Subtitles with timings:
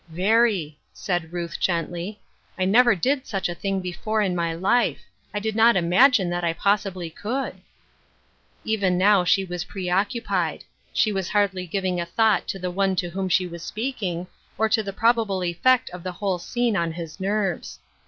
[0.09, 2.19] "Very," said Ruth gently;"
[2.57, 6.43] I never did such a thing before in my life; I did not imagine that
[6.43, 7.57] I possibly could."
[8.65, 10.63] Even now she was preoccupied.
[10.91, 14.25] She was hardly giving a thought to the one to whom she was speak ing,
[14.57, 17.77] or to the probable effect of the entire scene on his nerves.